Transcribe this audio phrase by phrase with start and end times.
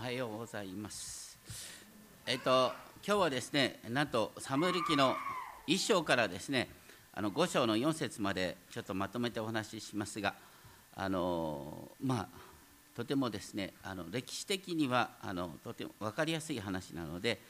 [0.00, 1.36] はようございます。
[2.24, 2.70] えっと
[3.04, 5.16] 今日はですね、なんとサムエル記の
[5.66, 6.68] 1章からですね、
[7.12, 10.34] あの5章の4節までちょっとまとめてお話ししますが、
[10.94, 12.28] あのまあ
[12.94, 17.40] とてもですね、あの歴史的にはあのとても分かりやすい話なので、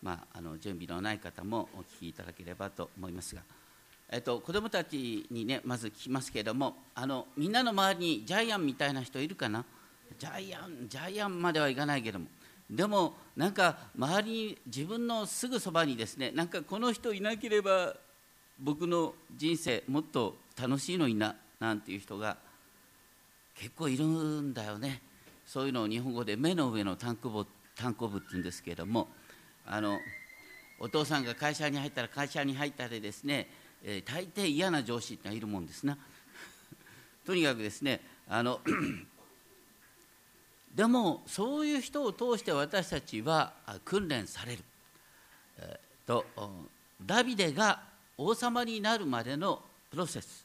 [0.00, 3.42] まああの準備のない方もお聞きいただければと思いますが。
[4.10, 9.64] えっと、子どもたちにねまず聞きますけれどもあのみんなの周りにジャイアンみたいな人いるかな？
[10.18, 12.26] ジャイアンジャイアンまではいかないけども。
[12.68, 17.94] でもなんか周りに自分のすぐそばにですねなんかこの人いなければ
[18.58, 22.36] 僕の人生もっと楽しいのにななんていう人が
[23.54, 25.02] 結構いるんだよね。
[25.46, 27.46] そういうのを日本語で目の上の単行部
[27.76, 29.08] 単行部って言うんですけれども。
[29.68, 29.98] あの
[30.78, 33.48] お父さんが会社に入ったら会社に入ったでですね
[33.88, 35.96] えー、大抵嫌な上司ってのはいるもんですな。
[37.24, 38.60] とにかくですねあの
[40.76, 44.62] でもそういう人を通して私たちは訓練される、
[45.58, 46.26] えー、と
[47.04, 47.80] ダビデが
[48.18, 50.44] 王様になるまでのプロセス、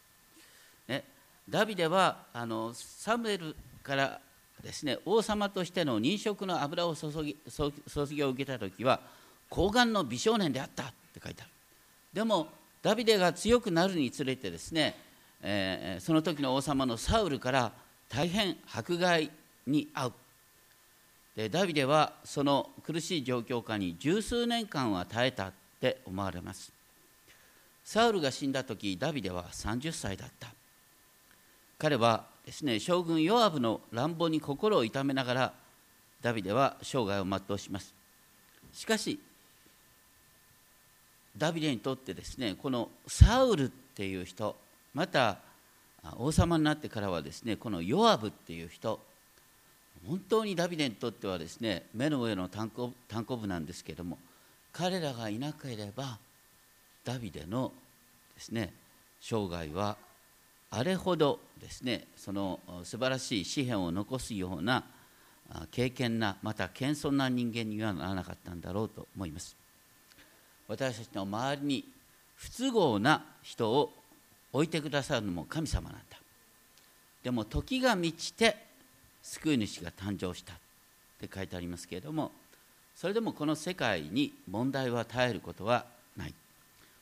[0.88, 1.04] ね、
[1.50, 4.22] ダビデはあのサムエルから
[4.64, 9.02] ですね王様としての任職の油を注ぎ注ぎを受けた時は
[9.50, 11.52] 高顔の美少年であったって書いてある。
[12.14, 12.48] でも
[12.82, 14.95] ダビデが強くなるにつれてですね、
[15.42, 17.72] えー、その時の王様のサウルから
[18.08, 19.30] 大変迫害
[19.68, 20.14] に遭う。
[21.36, 26.72] でダビデはその苦しい状況下に十数年間は耐えたって思われます。
[27.84, 30.50] サウルが死んだ時ダビデは30歳だった。
[31.78, 35.54] 彼はですね将軍ヨアブの乱暴に心を痛めながら
[36.22, 37.94] ダビデは生涯を全うします。
[38.73, 39.20] しかし
[41.38, 44.56] ダビデにとってですねこのサウルっていう人
[44.94, 45.38] また
[46.18, 49.00] 王様になってからはですねこのヨアブっていう人
[50.08, 54.18] 本当にダビデにとってはですね目の上の単行単行部なんですけども
[54.74, 56.18] 彼らがいなければ
[57.04, 57.72] ダビデの
[58.36, 58.73] ですね
[59.22, 59.98] 生涯は
[60.72, 64.84] あれほどですねその素晴らしい詩篇を残すような
[65.72, 69.56] 敬虔なまた謙遜な人間にはならなかったんだろうと思います。
[70.67, 71.86] 私たちの周りに
[72.36, 73.92] 不都合な人を
[74.54, 76.17] 置いてくださるのも神様なんだ。
[77.22, 78.70] でも時が満ちて
[79.23, 80.55] 救い主が誕生したっ
[81.20, 82.32] て書いてありますけれども
[82.95, 85.86] それでもこの世界に問題は絶えることは
[86.17, 86.33] ない。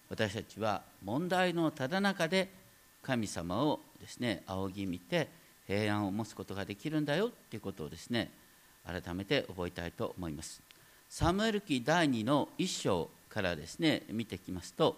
[0.09, 2.49] 私たちは問題のただ中で
[3.03, 5.27] 神様をですね仰ぎ見て
[5.67, 8.31] 平安を持つことができるんだよっていうことをですね
[8.85, 10.61] 改めて覚えたいと思います。
[11.09, 14.95] サムエル記第2の1章からですね見ていきますと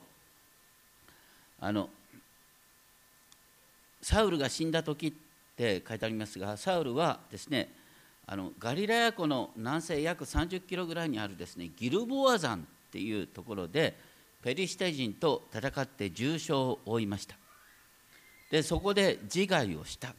[1.59, 1.89] あの
[4.01, 5.13] サウルが死んだ時っ
[5.55, 7.73] て書いてありますがサウルはですね
[8.27, 13.95] あのガリラヤ湖の南西約30キロぐらいにあるですねギルボア山っていうところで
[14.41, 17.35] ペリシテ人と戦って重傷を負いました。
[18.49, 20.13] でそこで自害をした。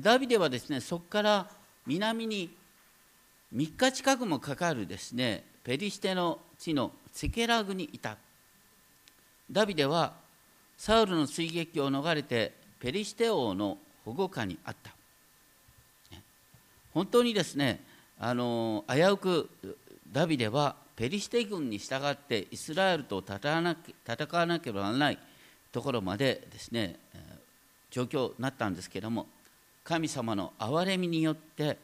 [0.00, 1.50] ダビデはですねそこから
[1.86, 2.56] 南に
[3.54, 8.16] 3日近くもかかるですねペリシテの地のセケラグにいた。
[9.50, 10.14] ダビデは
[10.76, 14.92] サウルの追撃を逃れてペリシテ王の保護下にあった。
[16.92, 17.82] 本当にですね
[18.18, 19.50] あの危うく
[20.12, 23.76] ダビデはペリシテ軍に従ってイスラエルと戦わな
[24.06, 25.18] 戦わなければならない
[25.72, 26.96] ところまでですね
[27.90, 29.26] 状況になったんですけども
[29.82, 31.78] 神様の憐れみによって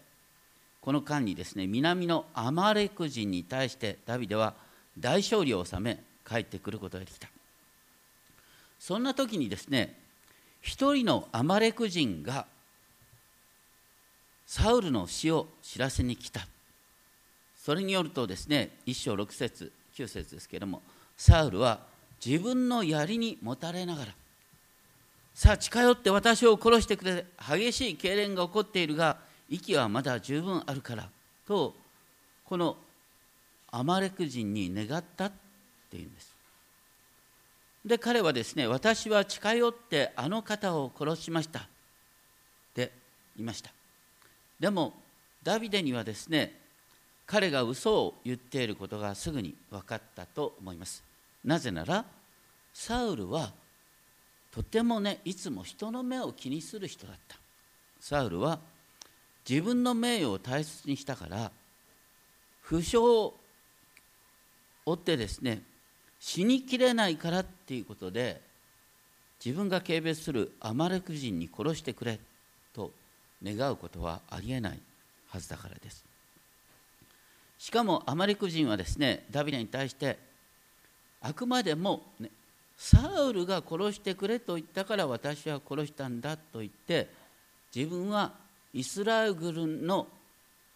[0.81, 4.55] この間にですね南のアマレク人に対してダビデは
[4.99, 7.29] 大勝利を収め帰ってくることができた。
[8.79, 10.00] そんな時にですね
[10.61, 12.47] 一人のアマレク人が
[14.47, 16.47] サウルの死を知らせに来た。
[17.57, 20.81] それによるとですね一章6節9節ですけれども
[21.17, 21.81] サウルは
[22.25, 24.13] 自分の槍にもたれながら
[25.35, 31.09] さあ近寄って私を殺してくれ激しい痙攣が起こっているが息はまだ十分あるから
[31.47, 31.75] と
[32.47, 32.77] この
[33.71, 35.33] アマレク人に願ったっ
[35.91, 36.35] ていうんです。
[37.85, 41.63] で彼はですね私は近寄ってあの方を殺しましたっ
[42.75, 42.93] て
[43.37, 43.73] 言いました。
[44.59, 44.93] でも
[45.43, 46.61] ダビデにはですね
[47.27, 51.03] 彼が嘘を言っていることがすぐに分かったと思います
[51.45, 52.05] なぜなら
[52.75, 53.53] サウルは
[54.51, 57.37] とてもねいつも人の目を気にする人だった
[58.01, 58.59] サウルは
[59.49, 61.51] 自分の名誉を大切にしたから
[62.63, 63.35] 負傷を
[64.85, 65.63] 負ってですね
[66.21, 68.41] 死にきれないからっていうことで
[69.45, 72.19] 自分が軽蔑するアマレク人に殺してくれ
[72.75, 72.91] と
[73.43, 74.79] 願うことはありえない
[75.31, 76.05] はずだからです。
[77.59, 80.19] しかもアマリク人はですねダビデに対して
[81.23, 82.31] あくまでも、ね、
[82.77, 87.09] サウルが殺してくれと言ったから私は殺したんだと言って
[87.75, 88.33] 自分は
[88.73, 90.07] イスラエル軍の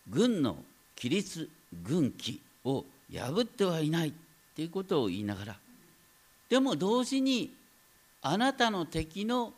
[0.08, 0.56] 軍の
[0.96, 1.48] 規律
[1.82, 4.12] 軍旗を破ってはいない
[4.54, 5.56] っていうことを言いながら。
[6.48, 7.52] でも同時に
[8.22, 9.52] あなたの敵の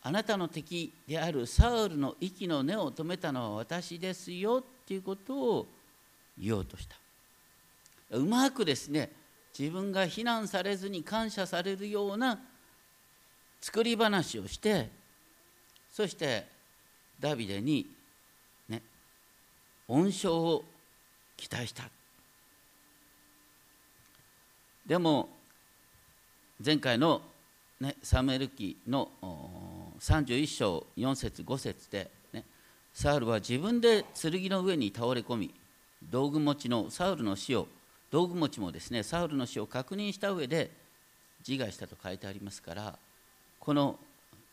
[0.00, 5.66] あなたの敵であるサウルの息の根を止めたのは私ですよっていうことを
[6.38, 6.96] 言おうとした。
[8.16, 9.10] うまくですね
[9.58, 12.38] 自分が非難されずに感謝されるような
[13.60, 14.88] 作り話をして
[15.92, 16.46] そして
[17.18, 17.90] ダビデに
[18.68, 18.82] ね
[19.88, 20.64] 恩賞を
[21.36, 21.90] 期待した。
[24.88, 25.28] でも
[26.64, 27.20] 前回の、
[27.78, 29.10] ね、サムエル記の
[30.00, 32.42] 31章4節5節で、ね、
[32.94, 35.54] サウルは自分で剣の上に倒れ込み
[36.10, 37.68] 道具持ちのサウルの死を
[38.10, 40.70] 道具持ちもですねサウルの死を確認した上で
[41.46, 42.98] 自害したと書いてありますから
[43.60, 43.96] この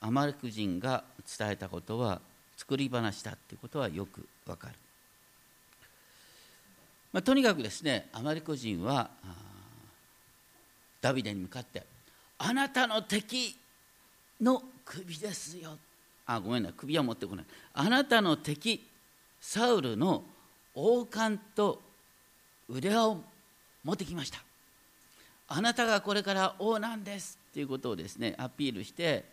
[0.01, 1.05] アマレク人が
[1.39, 2.19] 伝えたことは
[2.57, 4.73] 作り話だっていうことはよくわかる、
[7.13, 9.09] まあ、とにかくですねアマレク人は
[11.05, 11.85] ダビデに向かって
[12.39, 13.55] 「あなたの敵
[14.41, 15.77] の首ですよ」
[16.25, 17.45] あごめんな首は持ってこない。
[17.73, 18.83] あなたの敵
[19.39, 20.25] サウルの
[20.73, 21.79] 王冠と
[22.67, 23.23] 腕輪を
[23.83, 24.43] 持ってきました。
[25.47, 29.25] あなたがこれから王なんですっていうことをですねアピールして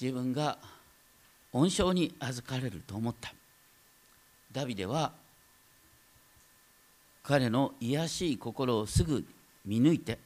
[0.00, 0.56] 自分が
[1.52, 3.34] 恩賞に預かれると思った。
[4.50, 5.12] ダビデは
[7.22, 9.26] 彼の卑しい心をすぐ
[9.64, 10.18] 見抜いて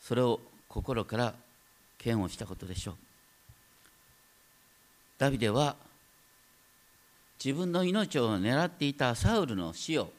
[0.00, 1.34] それを心から
[2.04, 2.94] 嫌悪したことでしょう。
[5.18, 5.76] ダビデは
[7.42, 10.12] 自分の命を狙っていたサウルの死を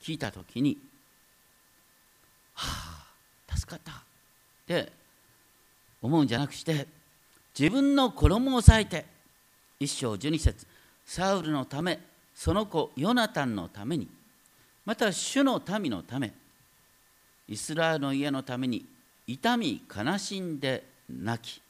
[0.00, 0.78] 聞いた時に
[2.54, 3.06] 「は
[3.48, 4.02] あ助かった」っ
[4.66, 4.92] て
[6.02, 6.86] 思うんじゃなくして
[7.58, 9.06] 自分の衣を裂いて
[9.80, 10.66] 一章十二節
[11.04, 12.00] サウルのため
[12.34, 14.08] その子ヨナタンのために
[14.84, 16.32] また主の民のため
[17.48, 18.84] イスラエルの家のために
[19.26, 21.62] 痛み悲しんで泣き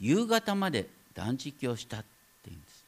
[0.00, 2.04] 夕方まで断食をしたっ
[2.42, 2.84] ていうんです。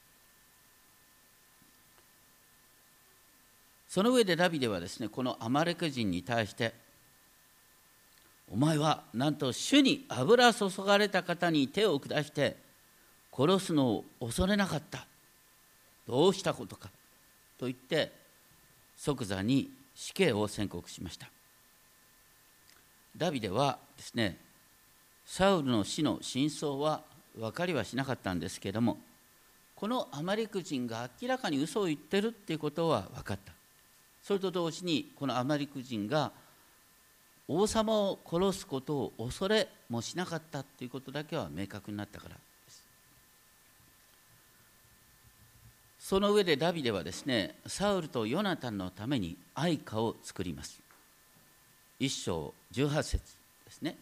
[3.88, 6.72] その上でダビデはですねこのアマレク人に対して
[8.50, 12.56] お前はなんと主に油注がれた方に手を下して
[13.34, 15.06] 殺すのを恐れなかった。
[16.06, 16.88] どうしたことか
[17.58, 18.10] と言って
[18.96, 21.28] 即座に死刑を宣告しました。
[23.16, 24.38] ダビデはですね
[25.24, 27.02] サウルの死の真相は
[27.38, 28.98] 分かりはしなかったんですけれども
[29.74, 33.52] このアマリク人が明らかに嘘を言ってるっていうことは分かった。
[34.22, 36.30] それと同時にこのアマリク人が
[37.48, 42.84] 王様を殺すことを恐れもしなかったということだけは明確になったからです。
[45.98, 50.81] その上でダビデはですねサウルとヨナタンのために愛歌を作ります。
[52.02, 53.12] 一章18節
[53.64, 53.96] ですね。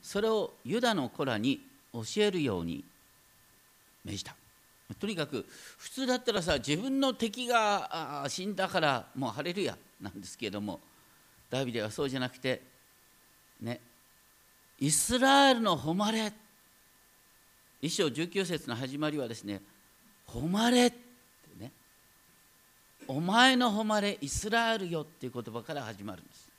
[0.00, 1.60] それをユダの子らに
[1.92, 2.84] 教えるように
[4.04, 4.36] 命じた。
[5.00, 5.44] とにかく
[5.78, 10.78] 普通だったらさ自分の敵が死んだからもうハレルヤなんですけれども
[11.50, 12.62] ダビデはそうじゃなくて
[13.60, 13.80] ね
[14.78, 16.32] イスラエルの誉れ。
[17.80, 19.60] 一章19節の始まりはですね
[20.28, 20.96] 誉れって
[21.58, 21.72] ね
[23.08, 26.51] お前の誉れイスラエルよっていう言葉から始まるんです。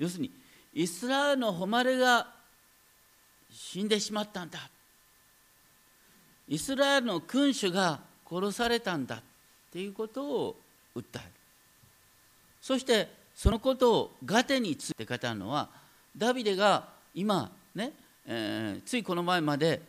[0.00, 0.32] 要するに
[0.72, 2.26] イスラエルの誉れが
[3.52, 4.58] 死んでしまったんだ。
[6.48, 9.22] イスラエルの君主が殺されたんだっ
[9.70, 10.56] ていうことを
[10.96, 11.22] 訴える。
[12.62, 15.68] そしてそのことをガテについて語るのは
[16.16, 17.92] ダビデが今ね、
[18.26, 19.82] えー、ついこの前まで、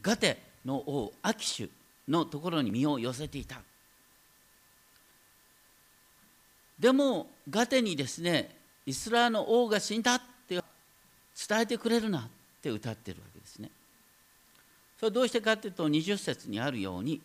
[0.00, 1.70] ガテの王アキシュ
[2.08, 3.60] のところに身を寄せていた。
[6.78, 8.57] でもガテにですね
[8.88, 12.22] イスラエルの王が死んだって伝えてくれるなっ
[12.62, 13.70] て歌ってるわけですね。
[14.96, 17.20] それはどうしてかというと20節にあるように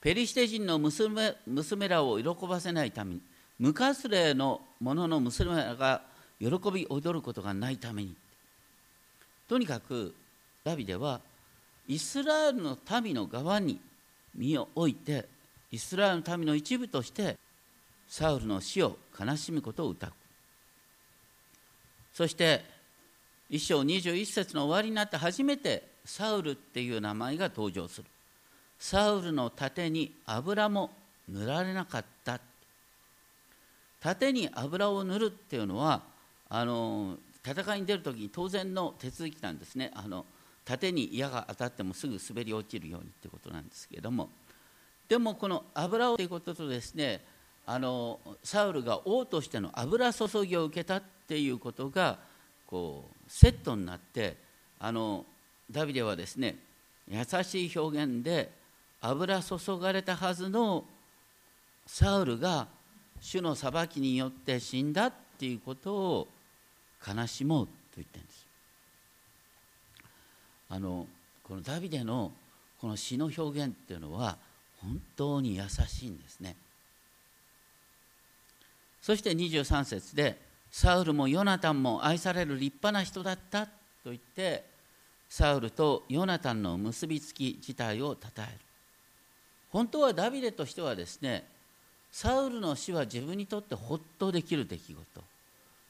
[0.00, 3.20] ペリシテ人の娘娘らを喜ばせないために
[3.58, 6.00] 無かすれの者の娘らが
[6.40, 8.16] 喜び踊ることがないために。
[9.46, 10.14] とにかく
[10.64, 11.20] ダビデは
[11.86, 13.78] イスラエルの民の側に
[14.34, 15.26] 身を置いて
[15.70, 17.36] イスラエルの民の一部として
[18.08, 20.12] サウルの死を悲しむことを歌う。
[22.14, 22.64] そして
[23.50, 28.06] 一章21節の終わりになって初めてサウルっていう名前が登場する。
[28.78, 30.90] サウルの盾に油も
[31.28, 32.40] 塗られなかった。
[34.00, 36.02] 盾に油を塗るっていうのは
[36.48, 39.90] あの戦いに出る時に当然の手続きなんですね。
[39.94, 40.24] あの
[40.64, 44.28] 盾に矢が当たってもすぐ滑り落ちるようにってことなんですけれども。
[45.08, 47.22] でもこの油をということとですね
[47.66, 52.18] あのサウルが王としての油注ぎを受けたっていうことが
[52.66, 54.36] こうセットになって
[54.78, 55.24] あの
[55.70, 56.56] ダビデはですね
[57.08, 58.50] 優しい表現で
[59.00, 60.84] 油注がれたはずの
[61.86, 62.66] サウルが
[63.20, 66.28] 主の裁きによって死んだっていうことを
[67.06, 68.46] 悲しもうと言ってるんです。
[70.70, 71.06] あの
[71.42, 72.32] このダビデの
[72.80, 74.36] この詩の表現っていうのは
[74.80, 76.56] 本当に優しいんですね。
[79.00, 80.38] そして23節で
[80.76, 83.70] サウルもヨナタンも愛される立派な人だったと
[84.06, 84.64] 言って
[85.28, 88.48] サウルとヨナタンの結びつき自体を称える。
[89.70, 91.44] 本当はダビデとしてはですね
[92.10, 95.04] サウルの死は自分にとってほっとできる出来事。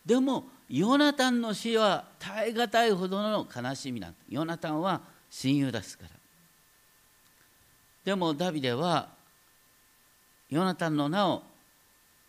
[0.04, 5.00] でもヨナタンの死は耐え難いほどの悲しみなんヨナタンは
[5.30, 6.10] 親友ですから。
[8.04, 9.08] でもダビデは
[10.50, 11.42] ヨナタンの名を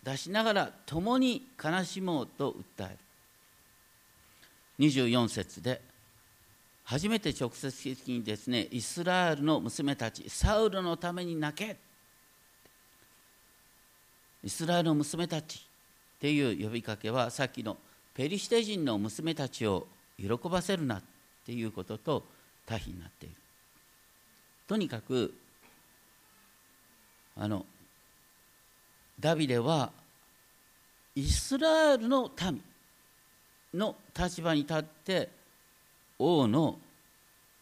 [0.06, 2.96] 出しながら共に悲しもうと訴える。
[4.78, 5.80] 24節で
[6.84, 11.76] 初めて直接的にですねイスラエルの娘たちサウルのために泣け。
[14.44, 17.76] イスラエルの娘たちっていう呼びかけはさっきの
[18.14, 21.02] ペリシテ人の娘たちを喜ばせるなっ
[21.44, 22.24] ていうことと
[22.64, 23.34] 対比になっている。
[24.68, 25.34] とにかく
[27.36, 27.66] あの
[29.18, 29.90] ダビデは
[31.14, 32.62] イスラエルの民
[33.74, 35.28] の立場に立って
[36.18, 36.78] 王の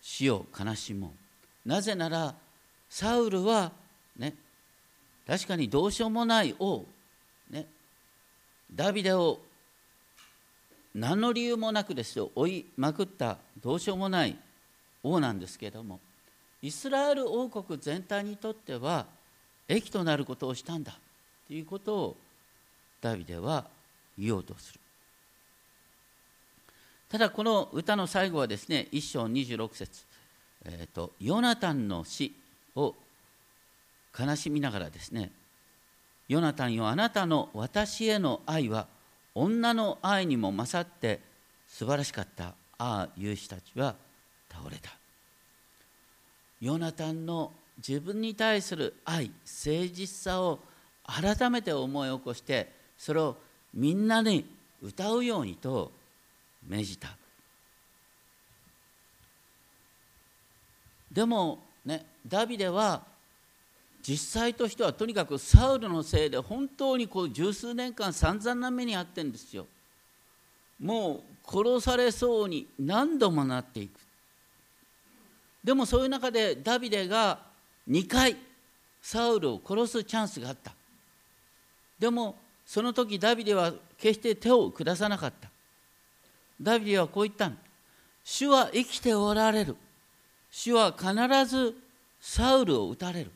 [0.00, 1.12] 死を悲しも
[1.64, 1.68] う。
[1.68, 2.34] なぜなら
[2.90, 3.72] サウルは
[4.16, 4.34] ね
[5.26, 6.84] 確かにどうしようもない王
[7.50, 7.66] ね
[8.72, 9.38] ダビデを
[10.94, 14.36] 何の理由もなくですよ追いまくったどうしようもない
[15.02, 16.00] 王なんですけれども
[16.62, 19.06] イスラエル王国全体にとっては
[19.68, 20.98] 益となることをしたんだ。
[21.46, 22.16] ということを
[23.00, 23.66] ダビデは
[24.18, 24.80] 言おうとする。
[27.10, 30.04] ただこの歌の最後はですね1章26節、
[30.64, 32.34] えーと、ヨナタンの死
[32.74, 32.94] を
[34.18, 35.30] 悲しみながらですね
[36.28, 38.88] ヨナタンよあなたの私への愛は
[39.34, 41.20] 女の愛にも勝って
[41.68, 43.94] 素晴らしかったああ勇士たちは
[44.50, 44.90] 倒れた。
[46.60, 47.52] ヨナタンの
[47.86, 50.58] 自分に対する愛誠実さを
[51.06, 53.36] 改めて思い起こしてそれを
[53.72, 54.44] みんなに
[54.82, 55.92] 歌うようにと
[56.66, 57.08] 命じた。
[61.12, 63.02] でもねダビデは
[64.02, 69.66] 実際としてはとにかくサウルのせいで本当にこう十数年間散々な目に遭ってるんですよ。
[70.78, 73.98] もう殺されそうに何度もなっていく。
[75.62, 77.38] でもそういう中でダビデが
[77.88, 78.36] 2回
[79.00, 80.72] サウルを殺すチャンスがあった。
[81.98, 82.36] でも
[82.66, 85.48] その時ダビデは決して手を下さなかった。
[86.60, 87.50] ダビデはこう言った
[88.24, 89.76] 主は生きておられる。
[90.50, 91.12] 主は必
[91.46, 91.74] ず
[92.20, 93.30] サウルを撃たれる。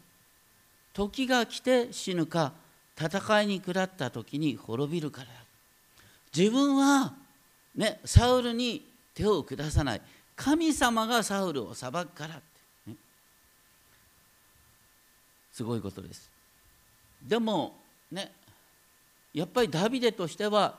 [0.92, 2.52] 時が来て死ぬか
[2.98, 5.28] 戦いに下った時に滅びるから
[6.36, 7.12] 自分は
[7.76, 8.84] ねサウルに
[9.14, 10.00] 手を下さない。
[10.34, 12.38] 神様がサウルを裁くからっ
[12.86, 12.96] て、ね、
[15.52, 16.30] すごいことです。
[17.22, 17.74] でも
[18.10, 18.32] ね
[19.38, 20.74] やっぱりダビデとしては、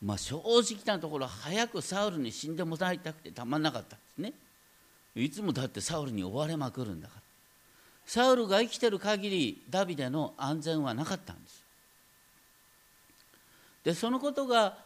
[0.00, 4.32] まあ、正直なところ早くサウルに死んでもらいたくてたまんなかったんですね。
[5.16, 7.22] いつもだってサウルに追われまくるんだから。
[8.06, 11.64] サウルが生きてる限りダビデの安全はなかったんです。
[13.82, 14.78] でそのことが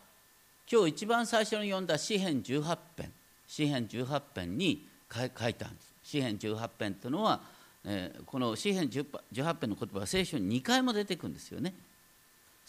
[0.70, 3.12] 今日一番最初に読んだ詩編18編。
[3.46, 5.92] 詩編18編に書いたんです。
[6.02, 7.42] 詩編18編というのは、
[7.84, 11.74] えー、この詩編18編の言葉は聖書に2回も出てくるんですよね。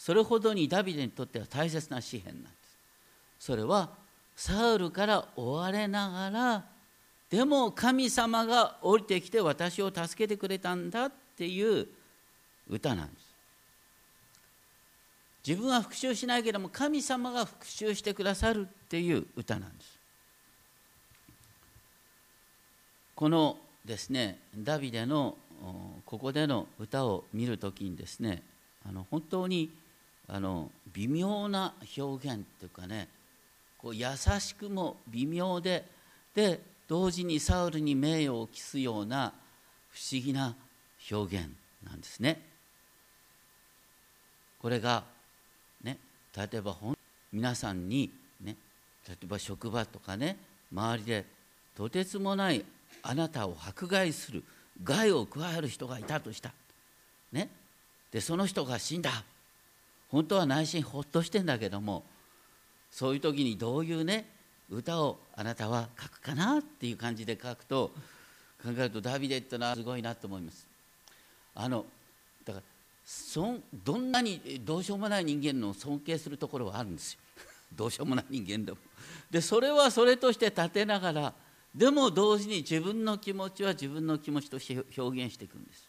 [0.04, 2.54] それほどにダビデにとっては大切な詩篇なんです。
[3.38, 3.90] それは
[4.34, 6.64] サウルから追われながら
[7.30, 11.86] でも神様が降りてきて私を助けてくれたんだっていう
[12.68, 13.32] 歌なんです。
[15.46, 19.98] 自分は復讐しないけれども神様が復讐してくださるっていう歌なんです。
[23.14, 25.36] このですねダビデの
[26.04, 28.42] ここでの歌を見る時にですね
[28.84, 29.70] あの本当に
[30.34, 33.06] あの微妙な表現っていうかね
[33.76, 34.06] こう優
[34.40, 35.84] しくも微妙で
[36.34, 36.58] で
[36.88, 39.34] 同時にサウルに名誉を期すような
[39.90, 40.56] 不思議な
[41.10, 41.48] 表現
[41.84, 42.40] なんですね。
[44.62, 45.04] これが
[45.84, 45.98] ね
[46.34, 46.76] 例えば
[47.30, 48.10] 皆さんに
[48.42, 48.56] ね
[49.06, 50.38] 例えば職場とかね
[50.72, 51.26] 周りで
[51.76, 52.64] とてつもない
[53.02, 54.42] あなたを迫害する
[54.82, 56.52] 害を加える人がいたとした。
[57.32, 57.50] ね。
[58.10, 59.24] でその人が死んだ。
[60.12, 62.04] 本当は内心ほっとしてんだけども
[62.90, 64.28] そういう時にどういうね
[64.70, 67.90] 歌をあなたは書くかなっていう感じで書くと
[68.62, 70.66] 考えるとダビデってのはすごいなと思います。
[71.54, 71.84] あの
[72.44, 72.64] だから
[73.04, 77.18] そどんなにどうしようもない人間の尊敬するところはあるんですよ。
[77.74, 78.78] どうしようもない人間でも。
[79.30, 81.34] でそれはそれとして立てながら
[81.74, 85.88] でも同時に自分の気持ちは自分の気持ちとして表現していくんです。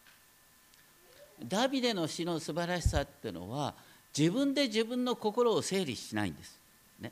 [1.45, 3.75] ダビデの詩の素晴らしさっていうのは
[4.17, 6.59] 自分で自分の心を整理しないんです、
[6.99, 7.11] ね、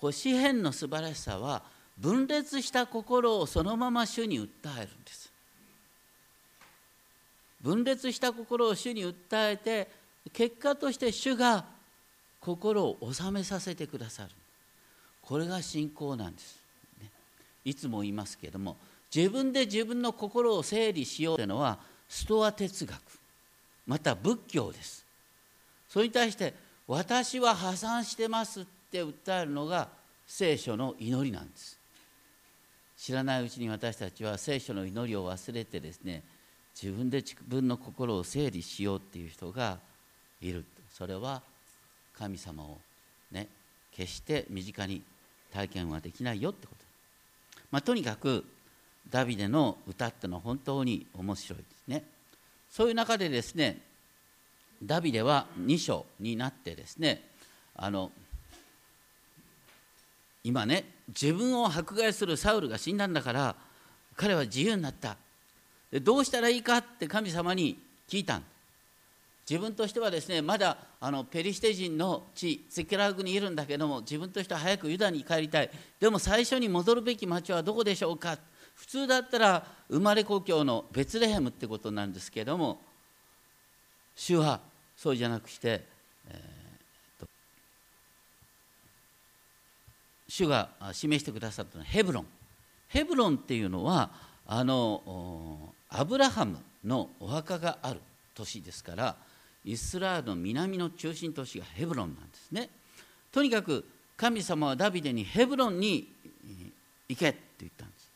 [0.00, 1.62] こう詩篇の素晴らしさは
[1.98, 4.46] 分裂した心をそのまま主に訴
[4.78, 5.32] えるんです。
[7.62, 9.14] 分裂した心を主に訴
[9.50, 9.88] えて
[10.32, 11.64] 結果として主が
[12.40, 14.30] 心を収めさせてくださる。
[15.22, 16.58] これが信仰なんです、
[17.00, 17.08] ね、
[17.64, 18.76] いつも言いますけれども
[19.14, 23.00] 自分で自分の心を整理しようというのはストア哲学。
[23.86, 25.03] また仏教です。
[25.94, 26.52] それに対して
[26.88, 29.86] 私は破産してますって訴えるのが
[30.26, 31.78] 聖書の祈りなんです。
[32.96, 36.24] 知らないうちに私たちは聖書の祈りを忘れてですね
[36.74, 39.78] 自分で自分の心を整理しようっていう人が
[40.40, 40.64] いる。
[40.90, 41.40] それは
[42.18, 42.78] 神様を
[43.30, 43.46] ね
[43.92, 45.02] 決して身近に
[45.52, 46.84] 体験はできないよってこと、
[47.70, 48.44] まあ、とにかく
[49.10, 52.02] ダビデの歌ってのは本当に面白いですね。
[52.68, 53.93] そういう中でですね
[54.84, 57.22] ダビデは2章になってですね
[57.74, 58.12] あの
[60.42, 63.56] 今ね自分を迫害するサウルが死んだんだから
[64.16, 65.16] 彼は自由になった。
[65.90, 68.40] でどうしたらいいかって神様に聞いた
[69.48, 75.70] 自分としてはですねまだあのペリシテ人の地セキラーグにいるんだけども自分としては早くユダに帰りたい。
[76.00, 78.38] でも最初に戻るべき町はどこでしょうか。
[78.74, 82.80] 普通だったら生まれ故郷のベツレヘムってことなんですけども
[84.16, 84.60] 主は
[84.96, 85.84] そうじゃなくして、
[86.28, 87.26] えー、
[90.28, 92.26] 主が示してくださったのはヘブロン。
[92.88, 94.10] ヘブロンっていうのは
[94.46, 98.00] あのアブラハムのお墓がある
[98.34, 99.16] 都市ですから
[99.64, 102.68] イスラエルの南の中心都市がヘブロンなんですね。
[103.32, 103.84] とにかく
[104.16, 106.08] 神様はダビデにヘブロンに
[107.08, 108.08] 行けって言ったんです。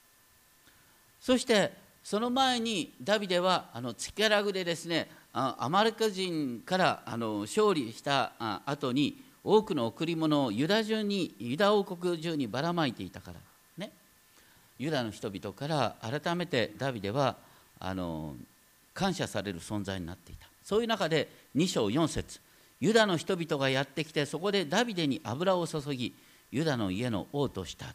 [1.20, 1.72] そして
[2.04, 8.32] その前にダビデはあのツケラグでですねアマレカ人からあの勝利した
[8.66, 13.38] 後に多くの贈り物をユダ中にユダ王国中にばらまいていたから
[13.76, 13.92] ね。
[14.78, 17.36] ユダの人々から改めてダビデは
[17.78, 18.34] あの
[18.94, 20.46] 感謝される存在になっていた。
[20.64, 22.40] そういう中で2章4節
[22.80, 26.14] ユダの人々がやってきてそこでダビデに油を注ぎ
[26.50, 27.86] ユダの家の王とした。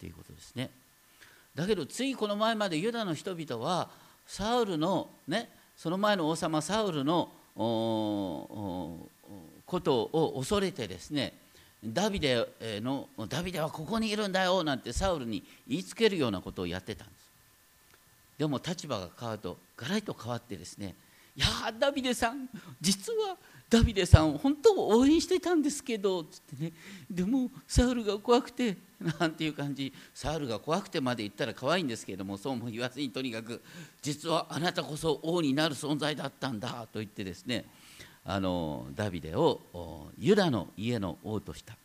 [0.00, 0.70] ということですね。
[1.54, 3.90] だけどついこの前までユダの人々は
[4.26, 9.00] サウルのねその前の王様サウルのこ
[9.80, 11.32] とを恐れてですね
[11.84, 12.48] ダビデ
[12.82, 17.28] のダビデはここにいるんだよなんてサウルに言いつけるようなことをやってたんです。
[18.38, 20.96] でも立場が変わるとガラリと変わってですね
[21.36, 21.46] いや
[21.78, 22.48] ダビデさん
[22.80, 23.36] 実は
[23.70, 26.72] ダビデさん本当応援してたんですけどつってね。
[27.10, 28.76] でもサウルが怖くて
[29.20, 29.92] なんていう感じ。
[30.14, 33.62] サウルが怖くてまで言ったら可愛いんですけどもそうも言わずにとにかく
[34.00, 37.66] 実はあなたこそ王になる存在だったんだと言ってですね
[38.24, 39.60] あのダビデを
[40.18, 41.76] ユダの家の王とした、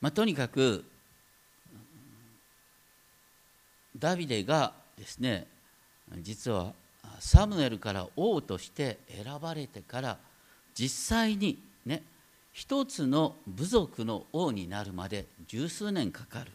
[0.00, 0.84] まあ、とにかく
[3.98, 5.46] ダビデがですね
[6.20, 6.72] 実は
[7.20, 10.18] サムエルから王として選ばれてから
[10.74, 12.02] 実際にね
[12.52, 16.50] 一つの部族の王になるまで十数年かかる。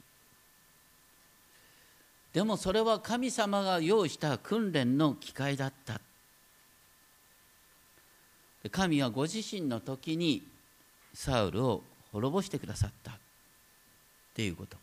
[2.34, 6.02] でもそれは神様が用意した訓練の機会だった。
[8.72, 10.42] 神はご自身の時に
[11.14, 13.12] サウルを滅ぼしてくださった。
[13.12, 13.16] っ
[14.34, 14.78] ていうこと。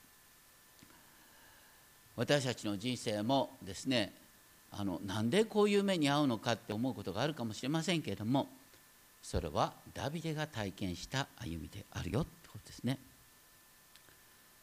[2.16, 4.12] 私たちの人生もですね
[4.72, 8.48] あのなんでこういう目に遭うのかって思うことがあるかもしれませんけれども
[9.22, 12.98] それはダビデが体験した歩みであるよってことですね。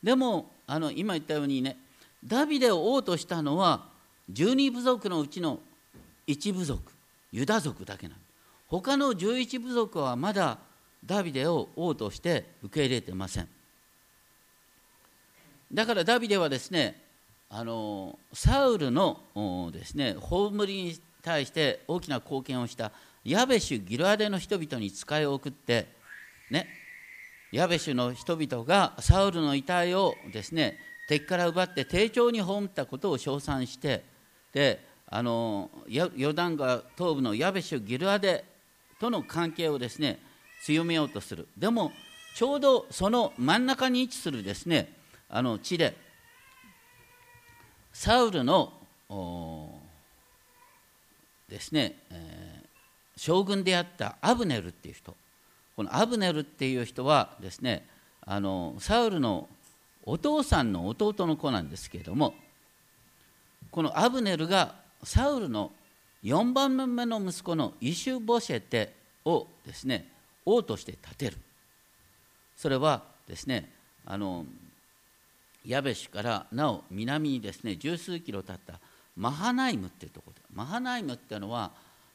[0.02, 1.78] でもあの今言ったようにね
[2.24, 3.86] ダビデを王としたのは
[4.32, 5.60] 12部族のうちの
[6.28, 6.92] 1部族
[7.32, 8.28] ユダ族だけなんです
[8.68, 10.58] 他の11部族はまだ
[11.06, 13.48] ダビデを王として受け入れてません。
[15.72, 17.02] だからダビデはですね
[17.50, 19.22] あのサウルの
[19.72, 22.92] ですね葬りに対して大きな貢献をした
[23.24, 25.88] ヤベシュ・ギルアデの人々に使いを送って
[26.52, 26.68] ね
[27.52, 34.04] ヤベシュの人々がサウルの遺体をですね敵から奪って丁重に葬ったことを称賛して
[34.54, 38.44] であのヨダン川東部のヤベシュ・ギルアデ
[39.00, 40.20] との関係をですね
[40.64, 41.48] 強めようとする。
[41.58, 41.92] でも
[42.36, 44.94] ちょうどその真ん中に位置するですね
[45.30, 45.96] あの地で
[48.00, 48.72] サウルの
[51.50, 55.16] ですね、えー、将軍であったアブネルっていう人。
[55.76, 57.88] このアブネルっていう人はですね
[58.22, 59.50] あのサウルの
[60.04, 62.36] お父さんの弟の子なんですけれども
[63.72, 65.72] このアブネルがサウルの
[66.24, 68.94] 4番目の息子のイシュボシェテ
[69.26, 70.08] をですね
[70.46, 71.38] 王として立てる。
[72.56, 73.72] それはですね
[74.06, 74.46] あの
[75.68, 78.80] ヤベシュからなお南にですね十数キロ経った
[79.18, 81.72] マハナイムっていうところでマハナイムっていうのは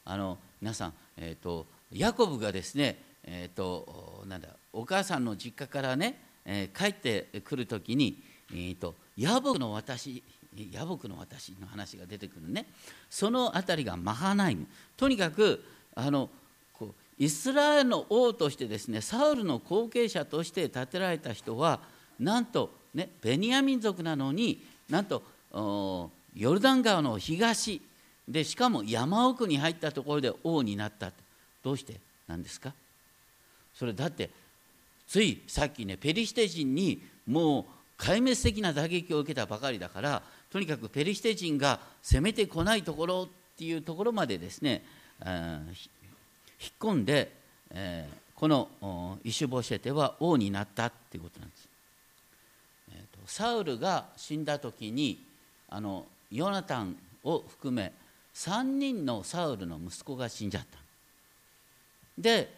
[0.06, 10.22] あの皆さん、えーと、ヤコブがですね、えーと、なんだお母さんの実家からね、えー、帰ってくる時に、えーと、ヤボクの私
[10.70, 12.66] ヤボクの私の話が出てくるね。
[13.08, 14.66] その辺りがマハナイム。
[14.96, 16.28] とにかくあの
[16.74, 21.80] こうイスラエルの王としてですねサウルの後継者として建てられた人は
[22.18, 25.22] なんと、ね、ベニヤ民族なのになんと
[26.34, 27.80] ヨルダン川の東
[28.28, 31.12] でしかも山奥に入ったところで王になった。
[31.62, 32.00] どうして？
[32.28, 32.72] なんですか？
[33.74, 34.30] それだって
[35.06, 37.64] ついさっきねペリシテ人にもう
[38.02, 44.82] 壊滅的な打撃を受けたばかりだからとにかくペリシテ人が攻めてこないところっていうところまでですね
[45.24, 47.32] 引っ込んで、
[47.70, 51.68] えー、このイシュボシェテは王になったっていうことなんです。
[53.26, 55.24] サウルが死んだ時に
[55.68, 57.92] あのヨナタンを含め
[58.34, 60.78] 3人のサウルの息子が死んじゃった。
[62.18, 62.52] で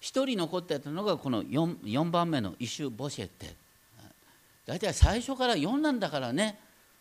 [0.00, 3.54] 1人残ってたのがこの 4, 4番目のイシュ・ボシェって
[4.66, 6.58] 大体最初から4なんだからね。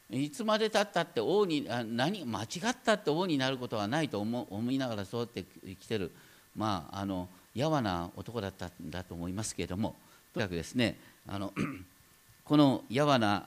[0.10, 6.12] いつまでたったって王に何間違ったって王になることはないと思思いながらそうやって生きてる
[6.56, 9.96] まああのやわな男だったんだと思いますけれども。
[10.34, 11.52] とにかくですねあの
[12.48, 13.44] このやわな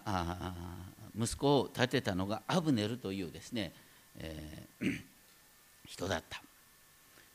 [1.19, 3.73] 息子を立てたのがアブネルというですね、
[4.19, 5.01] えー、
[5.89, 6.43] 人だった。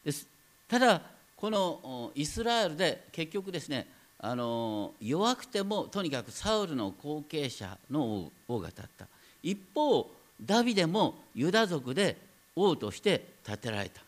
[0.03, 0.27] です。
[0.67, 1.01] ただ
[1.35, 3.87] このイスラエルで結局ですね
[4.19, 9.07] あの弱くてもとにかくサウルの後継者の王が立った。
[9.41, 10.07] 一方
[10.39, 12.15] ダビデもユダ族で
[12.55, 14.01] 王として建てられた。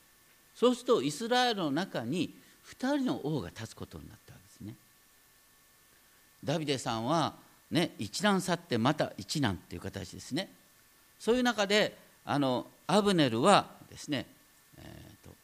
[0.53, 2.35] そうするとイスラエルの中に
[2.67, 4.75] 2人の王が立つことになったわけですね。
[6.43, 10.49] ダビデさんはね、一難去ってまた一難っていう形ですね。
[11.19, 14.25] そういう中であのアブネルはですね、
[14.77, 15.35] えーと、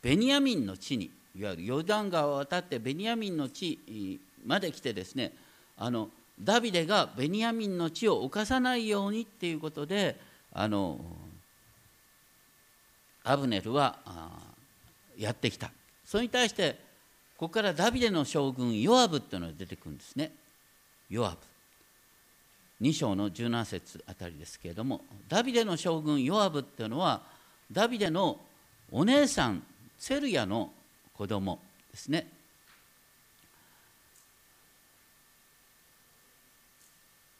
[0.00, 5.32] ベニヤミンの地にいわゆるヨルダン川を渡ってベニヤミンの地まで来てですね
[5.76, 6.08] あの
[6.40, 10.18] ダビデがベニヤミンの地を侵さないようにっていうことで
[10.52, 11.00] あの
[13.24, 13.98] アブネルは
[15.16, 15.70] やってきた。
[16.04, 16.78] それに対して
[17.36, 20.32] ここからダビデの将軍ヨアブっていうのが出てくるんですね。
[21.10, 21.36] ヨアブ。
[22.80, 27.22] 2章の17節あたりですけれどもダビデの将軍ヨアブっていうのは
[27.70, 28.38] ダビデの
[28.90, 29.62] お姉さん
[29.98, 30.70] セルヤの
[31.16, 32.26] 子供ですね。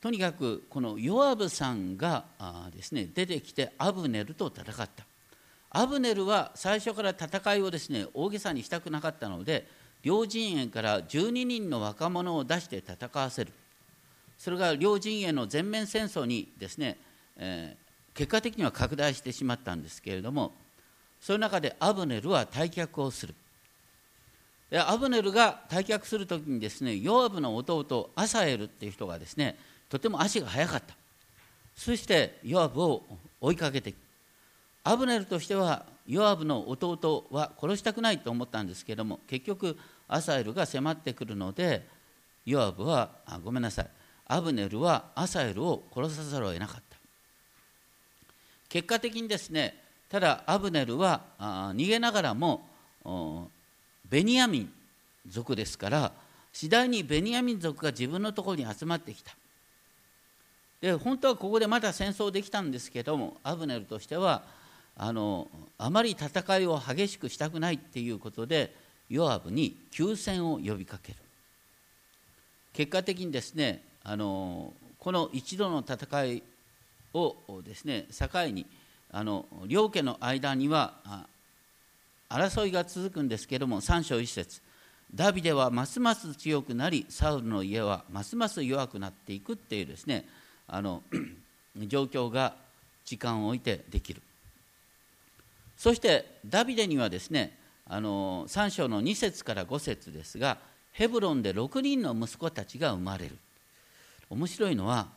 [0.00, 2.24] とにかくこのヨアブさんが
[2.74, 5.04] ですね出てきてアブネルと戦った。
[5.70, 9.66] アブネルは最初から戦いをですね大げさにしたくなかったので
[10.04, 13.52] 両陣営から12人の若者を出して戦わせる。
[14.38, 16.98] それが両陣営の全面戦争にですね、
[17.38, 20.52] えー、結果的には拡大してしまったんですけれども
[21.20, 23.34] その中でアブネルは退却をする。
[24.70, 29.56] でアブネルが退却する時にですねヨアブの弟アサエルっていう人がですね
[29.88, 30.94] とても足が速かった。
[31.74, 33.02] そしてヨアブを
[33.40, 33.94] 追いかけて
[34.82, 41.86] アブネルとしてはヨアブの弟は殺したくないと思ったんですけれども結局アサエルが迫ってくるので
[42.44, 43.86] ヨアブはあごめんなさい。
[44.26, 46.96] アブネルはアサエルを殺さざるを得なかった。
[48.68, 52.68] 結果的にですねただアブネルはあ逃げながらも
[54.08, 54.72] ベニヤミン
[55.28, 56.12] 族ですから
[56.52, 59.34] 次第にベニヤミン族が自分のところに集まってきた。
[60.80, 64.42] で本当はここでまだ戦争できたんですけどもアブネルとしては
[64.96, 68.74] あのあまり戦いを激しくしたくないっていうことで
[69.08, 71.18] ヨアブに休戦を呼びかける。
[72.72, 76.42] 結果的にですねあのこの一度の戦い
[77.12, 78.66] をですね境に
[79.12, 80.94] あの両家の間には
[82.28, 84.60] 争いが続くんですけれども3章1節
[85.14, 90.24] ダビデはますます強くなりサウルの家はますます弱くなっていくっていうですね
[90.66, 91.02] あの
[91.86, 92.56] 状況が
[93.04, 94.22] 時間を置いてできる。
[95.76, 100.58] そしてダビデにはですねあの3章の2節から5節ですが
[100.92, 103.36] ヘブロンで6人の息子たちが生まれる。
[104.30, 105.08] 面白いのは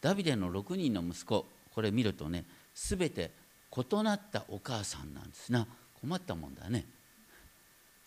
[0.00, 3.30] ダビデの6人の息子これ見るとね全て
[3.74, 5.50] 異なったお母さんなんです。
[5.50, 5.66] な
[6.00, 6.84] 困ったもんだね。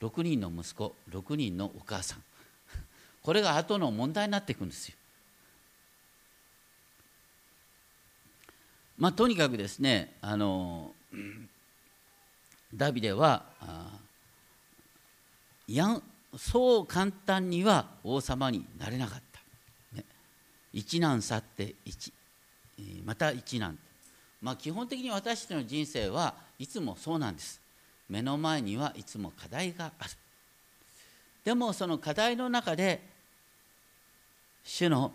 [0.02, 2.24] 6人の息子6人のお母さん。
[3.22, 4.96] これが後の問題になっていくんですよ。
[8.98, 10.94] まあとにかくですねあの
[12.74, 13.44] ダビデは
[15.68, 16.02] や
[16.38, 19.40] そう簡単には王様になれなかった、
[19.96, 20.06] ね、
[20.74, 22.14] 一難去って一
[23.06, 23.78] また一難。
[24.42, 27.62] まあ基本的に私たちの人生はいつもそうなんです。
[28.10, 30.12] 目の前にはいつも課題がある。
[31.44, 33.02] でもその課題の中で
[34.64, 35.14] 主の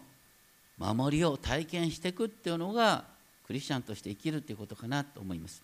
[0.78, 3.04] 守りを体験していくっていうのが
[3.46, 5.62] クリスチャンとして生きるっていうことかなと思います。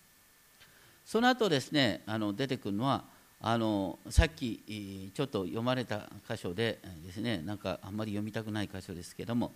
[1.05, 3.03] その後ですねあの出てくるのは
[3.39, 9.51] あのさっきちょっと読まれた箇所でですねなんかあんまり読みたくない箇所ですけども、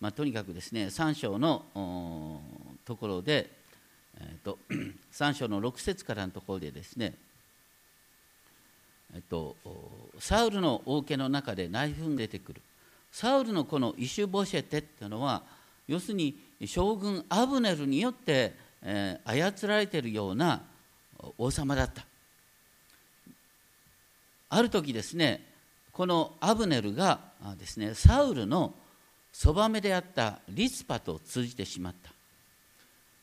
[0.00, 1.62] まあ、とにかくですね3章の
[2.84, 3.50] ところで
[4.18, 4.58] えーと、
[5.12, 7.14] 3章の6節からのところでですね、
[9.14, 9.56] えっと、
[10.18, 12.62] サウルの王家の中で内紛が出てくる。
[13.12, 15.42] サウルのこのイシュボシェテっていうのは
[15.88, 20.62] 要するに将軍アブネルによって、えー、操られているような
[21.38, 22.04] 王様だった。
[24.48, 25.44] ある時ですね
[25.92, 27.20] このアブネルが
[27.58, 28.74] ですねサウルの
[29.32, 32.10] そばめであったリスパと通じてしまった。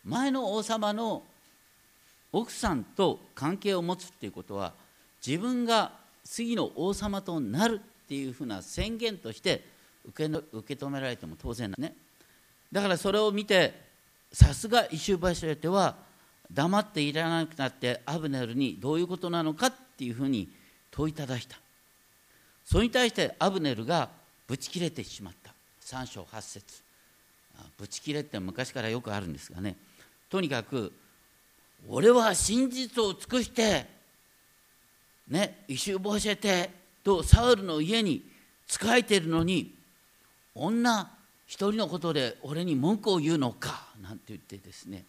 [0.05, 1.23] 前の王様の
[2.31, 4.73] 奥さんと関係を持つっていうことは
[5.25, 5.91] 自分が
[6.23, 9.65] 次の王様となるっていうふうな宣言として
[10.05, 11.95] 受け受け止められても当然だね。
[12.71, 13.73] だからそれを見て
[14.31, 15.95] さすがイシュバシュエテは
[16.51, 20.49] 黙っていらなくなってアブネルにどういうことなのかっていうふうに
[20.93, 21.57] 問いただした。
[22.65, 24.09] それに対してアブネルが
[24.47, 25.53] ぶち切れてしまった。
[25.81, 26.81] 3章8節。
[27.77, 29.75] ぶち切れって昔からよくあるんですがね。
[30.29, 30.93] とにかく
[31.89, 33.85] 俺は真実を尽くして
[35.27, 36.69] ね異臭教えて
[37.03, 38.23] とサウルの家に
[38.67, 39.75] 仕えているのに
[40.55, 41.11] 女
[41.45, 45.05] 一人のことで俺に文句を言うのかなんて言ってですね。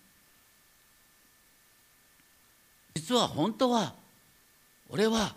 [2.95, 3.95] 実は本当は
[4.95, 5.35] 俺は、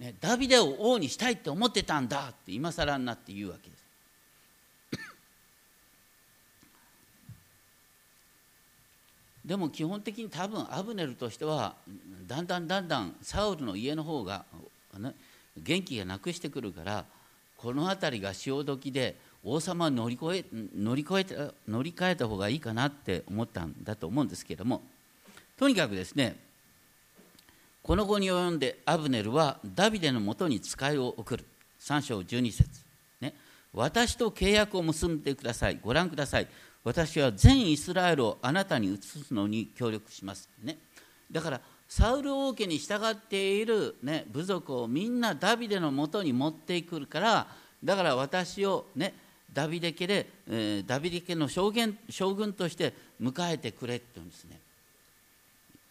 [0.00, 3.84] ね、ダビデを王にしたいって思ってたんだって今更になって言うわけです。
[9.44, 11.74] でも基本的に多分アブネルとしては
[12.26, 14.46] だんだんだんだんサウルの家の方が、
[14.98, 15.14] ね、
[15.58, 17.04] 元気がなくしてくるから
[17.58, 24.80] この辺りが潮時で王様は乗り越え乗り越えた乗り換えた方がいいかなって思ったんだと思うんですけれども
[25.58, 26.38] とにかくですね
[27.90, 31.44] この後に及んでアブネルはダビデのもとに使いを送る。
[31.80, 32.84] 3章12節。
[33.20, 33.34] ね。
[33.74, 35.80] 私と契約を結んでください。
[35.82, 36.46] ご覧ください。
[36.84, 40.48] 私は全イスラエルをあなたに移すのに協力します。
[40.62, 40.78] ね、
[41.32, 47.48] だからサウル王家に従っている、ね、部族をみんなダビデのもとに持ってくるから
[47.82, 49.14] だから私を、ね、
[49.52, 54.60] ダビデ家で、えー、ダビデ家の将軍将軍として迎えてくれって言うんですね。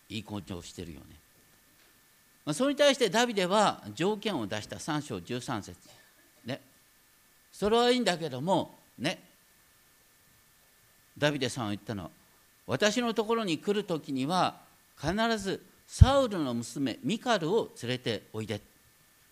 [0.07, 1.18] いい根性してるよね、
[2.53, 4.77] それに対してダビデは条件を出した。
[4.77, 5.77] 3章13節。
[6.45, 6.61] ね。
[7.51, 9.23] それはいいんだけどもね。
[11.17, 12.09] ダビデさんは言ったのは
[12.65, 14.61] 私のところに来る時には
[14.97, 18.61] 必ずサウルの娘ミカルを連れておいで。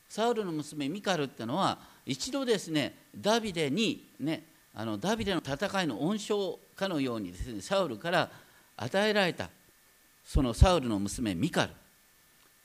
[0.09, 4.43] サウルの娘ミカルっていうのは一度ですねダビデにね
[4.73, 8.29] あのダビデの戦いの恩賞かのようにですねサウルから
[8.77, 9.49] 与えられた
[10.23, 11.71] そのサウルの娘ミカル。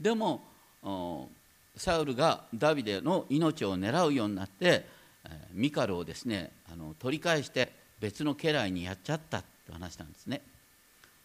[0.03, 0.43] でも
[1.77, 4.85] サウルがダビデの命を狙うようになって
[5.53, 10.43] ミカルをですねあの取り返して別の家来にやっちゃったって話なんですね。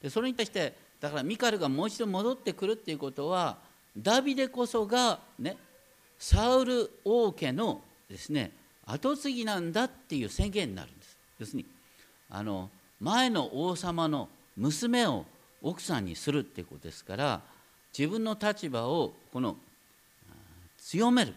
[0.01, 3.57] でそれに対してだからミカルがもう一度戻ってくるっていうことは
[3.97, 5.57] ダビデこそがね
[6.19, 8.51] サウル王家のですね
[8.85, 11.17] 跡継ぎなんだっていう宣言になるんです。
[11.39, 11.65] 要するに
[12.29, 12.69] あの
[13.01, 15.25] 前の王様の娘を
[15.63, 17.41] 奥さんにするっていうことですから
[17.97, 19.57] 自分の立場をこの
[20.77, 21.33] 強める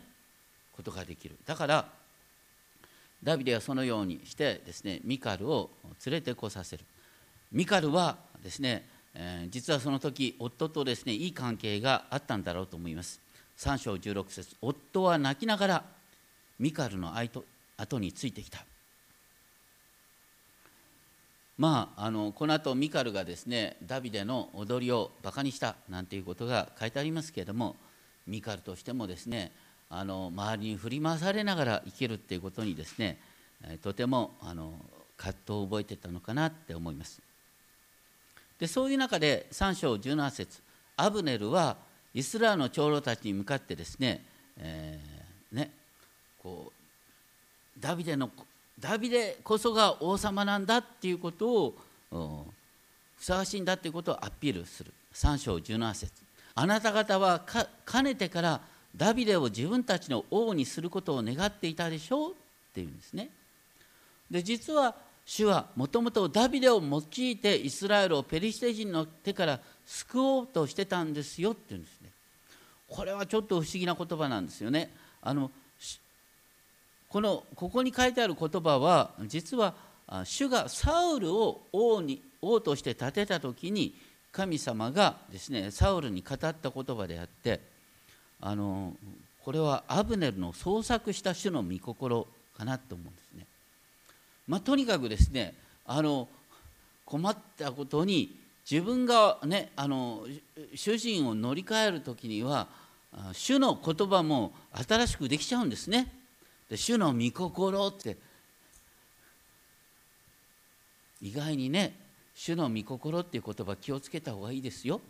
[0.77, 1.37] ことができる。
[1.47, 1.89] だから
[3.23, 5.71] ダビデはそのようにしてですねミカルを
[6.05, 6.85] 連れてこさせる。
[7.53, 13.21] ミカルはですねえー、実はその時夫とですねいい関係があったんだろうと思います。
[13.59, 15.85] 3章16節夫は泣きながら
[16.59, 18.65] ミカルの後についてきた。
[21.61, 27.77] まあ、あのこの後ミカルがですねダビデの踊りをバカにしたなんていうことが書いてありますけれども
[28.27, 29.53] ミカルとしてもですね
[29.91, 33.19] あの周りに振り回されながら生きるっていうことにですね
[33.83, 34.73] とてもあの
[35.19, 37.21] 葛藤を覚えてたのかなって思います。
[38.59, 40.63] でそういう中で3章17節
[40.97, 41.77] アブネルは
[42.15, 44.25] イスラエルの長老たちに向かってですね,、
[44.57, 45.71] えー、ね
[46.43, 48.31] こうダビデの
[48.81, 51.75] ダビデこそが王様なんだっていうこと
[52.11, 52.47] を
[53.17, 54.93] ふさわしいんだっていうことをアピールする。
[55.15, 56.13] 3章17節。
[56.55, 57.41] あなた方は
[57.85, 58.61] かねてから
[58.97, 62.35] ダビデを自分たちの王にすることを願っていたでしょうっ
[62.75, 63.31] ていうんですね。
[64.31, 64.95] で実は
[65.27, 72.11] 主はもともとダビデを用いてイスラエルをペリシテ人の手から救おうとしてたんですよっていうんですね。
[72.89, 74.93] これはちょっと不思議な言葉なんですよね。
[75.23, 75.51] あの
[77.11, 79.75] このここに書いてある言葉は実は
[80.25, 83.95] 主がサウルを王に王として立てた時に
[84.33, 87.61] 神様がですねサウルに語った言葉であって
[88.41, 88.95] あの
[89.45, 93.47] これはアブネルの創作した主の御心かなと思うんですね。
[94.47, 96.29] まあ、とにかくですねあの
[97.05, 98.39] 困ったことに
[98.71, 100.25] 自分がねあの
[100.75, 102.69] 主人を乗り換える時には
[103.33, 104.53] 主の言葉も
[104.89, 106.20] 新しくできちゃうんですね。
[106.71, 108.17] で主の御心って
[111.21, 111.93] 意外にね
[112.35, 115.01] 主の御心っていう言葉気をつけた方がいいですよ。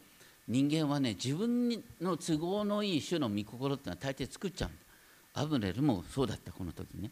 [0.48, 1.68] 人間はね自分
[2.00, 4.70] の都合のいい主の御心ってのは大抵作っちゃう
[5.34, 7.10] アブネルもそうだったこの時ね。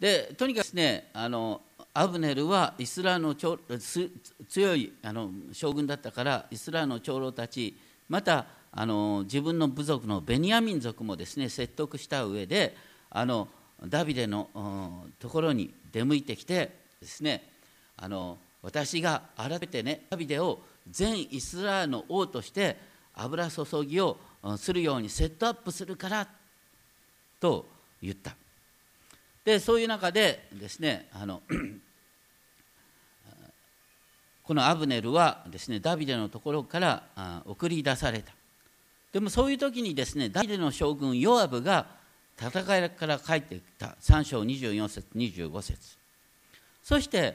[0.00, 1.60] でとにかくですねあの
[1.92, 7.76] アブネルはイスラの強いあの将軍だったからイスラエルの長老たち
[8.08, 12.76] またあの自分の部族のベニヤ民族もですね説得した上で
[13.10, 13.48] あの
[13.86, 17.48] ダビデのところに出向いてきてですね
[17.96, 22.76] あの私が改めてねダビデを全イスラエルの王として
[23.14, 24.18] 油注ぎを
[24.56, 26.28] するようにセットアップするから
[27.40, 27.66] と
[28.02, 28.34] 言った。
[29.44, 31.42] でそういう中でですねあの
[34.44, 38.32] このアブネルはですねダビデのところから送り出された。
[39.12, 41.86] でもそういう時にですねダビデの将軍ヨアブが
[42.40, 43.96] 戦いから帰ってきた。
[44.00, 45.96] 3章24節25節。
[46.82, 47.34] そして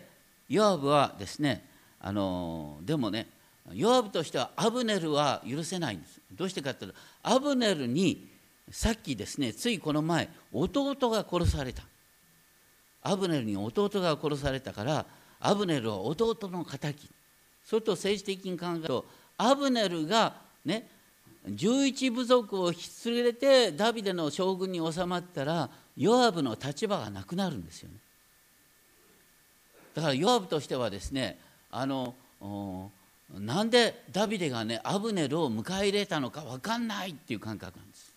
[0.49, 1.63] ヨアブはですね
[1.99, 3.27] あのでもね
[3.73, 6.21] ヨアブとしてはアブネルは許せないんです。
[6.31, 8.29] どうしてかというとアブネルに
[8.71, 11.83] さっきですねついこの前弟が殺された。
[13.03, 15.05] アブネルに弟が殺されたから
[15.39, 17.09] アブネルは弟の敵。
[17.63, 19.05] それと政治的に考えると
[19.37, 20.87] アブネルがね
[21.47, 27.95] 11部族を引き連れてダビデの将軍に収まったらヨアブの立場がなくなるんですよね。
[29.93, 31.39] だからヨアブとしてはですね
[31.71, 32.15] あの
[33.33, 38.11] なんでダビデがねアブネルを迎え入れたのか分かんないっていう感覚なんです。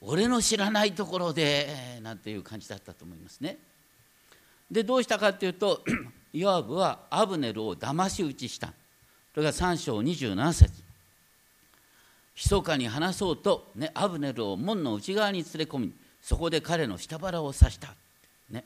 [0.00, 1.68] 俺の知らないところで
[2.02, 3.58] なんていう感じだったと思いますね。
[4.70, 5.82] でどうしたかっていうと
[6.32, 8.72] ヨアブはアブネルを騙し討ちした。
[9.34, 10.83] それが3章27節。
[12.34, 17.94] 密かに話そうと、ね、アブネルを門の内側に連れ込みそこで彼の下腹を刺した、
[18.50, 18.64] ね、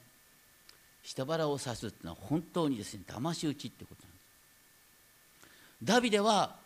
[1.02, 4.18] 下腹を刺すっていうのは本当にですね騙し討ちってことなんです。
[5.84, 6.56] ダビデは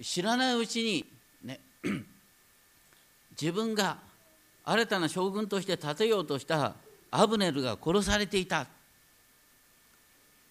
[0.00, 1.04] 知らないうちに
[1.44, 1.60] ね
[3.40, 3.98] 自分が
[4.64, 6.74] 新たな将軍として立てようとした
[7.10, 8.66] アブネルが殺されていた。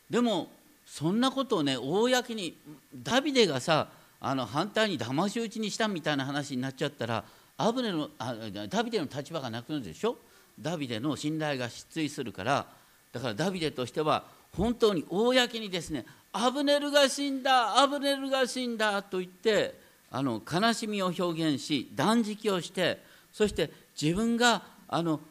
[0.09, 0.49] でも
[0.85, 2.57] そんなことをね公に
[2.93, 3.87] ダビデがさ
[4.21, 7.23] あの反対に騙し討ちにしたみたいな話になっちゃったら
[7.57, 8.35] アブネのあ
[8.69, 10.17] ダビデの立場がなくなるでしょ？
[10.59, 12.65] ダビデの信頼が失墜するから。
[13.11, 14.23] だからダビデとしては
[14.55, 19.79] 本当に公にですねアブネルが死んだアブネルが死んだと言って
[20.11, 23.01] あの悲しみを表現し断食をして
[23.33, 25.21] そして自分があの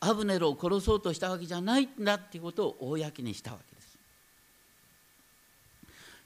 [0.00, 3.75] アブネルを殺そうとしたわけじゃないんだっていうことを公にしたわけ。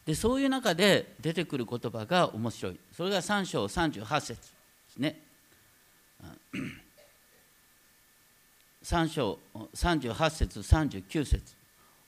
[0.07, 2.81] でそういう中で出てくる言葉が面白い。
[2.97, 4.35] それが3章38節で
[4.93, 5.21] すね。
[8.83, 9.39] 3章
[9.75, 11.55] 38節39節。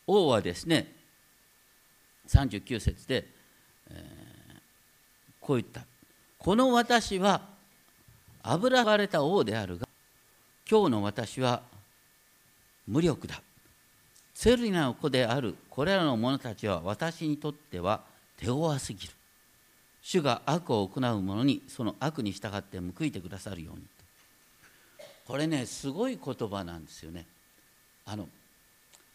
[0.07, 0.93] 王はですね
[2.27, 3.27] 39節で、
[3.91, 4.61] えー、
[5.41, 5.83] こう言った。
[6.39, 7.43] この私は
[8.43, 9.87] 油がれた王であるが
[10.69, 11.63] 今日の私は
[12.87, 13.41] 無力だ。
[14.35, 18.03] セルリナの子であるこれらの者たちは私にとっては
[18.37, 19.13] 手強すぎる。
[20.03, 23.83] 主が悪を行う者にその悪に従って報いてくださるように。
[25.27, 27.27] これねすごい言葉なんですよね。
[28.05, 28.29] あの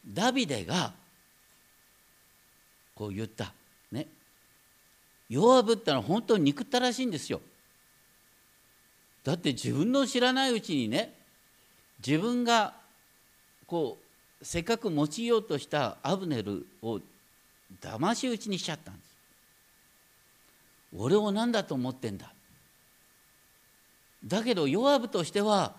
[0.08, 0.94] ダビデが
[2.96, 3.52] こう言った。
[3.92, 4.08] ね。
[5.30, 7.42] 弱ぶったのは本当に憎ったらしいんですよ。
[9.24, 11.14] だって自分の知らないうちにね
[12.06, 12.74] 自分が
[13.66, 14.07] こう
[14.42, 17.00] せっかく用いようとしたアブネルを
[17.82, 19.08] 騙し討ちにしちゃったんです。
[20.96, 22.32] 俺を何だと思ってんだ。
[24.26, 25.74] だけどヨアブとしては、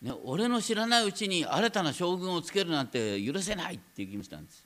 [0.00, 4.64] ね、俺の知らないうちに新たな将軍をつけるなんて許せないっていう気もしたんです。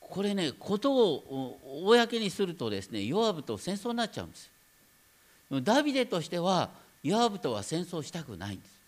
[0.00, 4.50] これねことを公にするとですねヨアブと戦争になっちゃうんです。
[5.62, 6.70] ダビデとしては
[7.02, 8.79] ヨアブとは戦争したくないんです。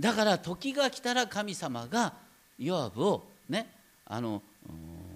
[0.00, 2.14] だから時が来たら神様が
[2.58, 3.70] ヨアブをね
[4.06, 4.42] あの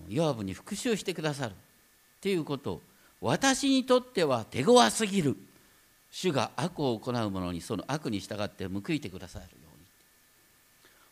[0.09, 1.53] ヨアブに復讐してくださる。
[1.53, 1.55] っ
[2.21, 2.83] ていうことを
[3.21, 5.37] 私にとっては手強すぎる。
[6.11, 9.85] 主が悪を行う者にその悪に従って報いてくださるように。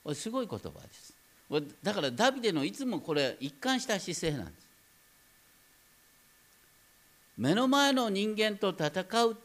[0.04, 1.14] これすごい言葉です。
[1.82, 4.66] だからダビデのいつもこれ一貫した姿勢なんです。
[7.38, 9.36] 目の前の人間と戦う。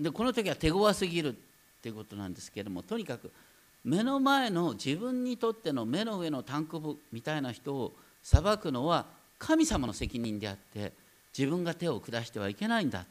[0.00, 1.36] でこの時は手強すぎる。
[1.78, 3.30] っていうことなんですけれどもとにかく
[3.84, 9.06] 目の前の自分にとっての目の上のタンク部みたいな人を裁くのは
[9.38, 10.92] 神様の責任であって
[11.36, 13.04] 自分が手を下してはいけないんだ。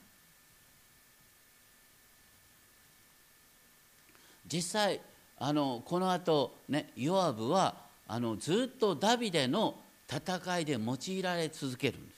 [4.47, 4.99] 実際
[5.38, 7.76] あのこのあとねヨアブは
[8.07, 9.76] あのずっとダビデの
[10.09, 12.16] 戦いで用いられ続けるんです。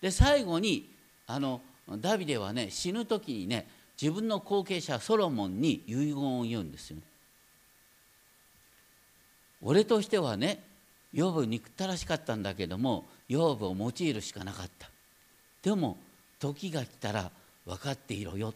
[0.00, 0.90] で最後に
[1.26, 1.60] あの
[1.96, 3.66] ダビデはね死ぬ時にね
[4.00, 7.02] 自分の後継者ソロモンに遺言を言うんですよね。
[9.60, 10.62] 俺としてはね
[11.12, 14.88] 養父憎ったらしかったんだけども養父を用いるしかなかった。
[15.62, 15.96] でも
[16.38, 17.30] 時が来たら
[17.66, 18.54] 分かっていろよ。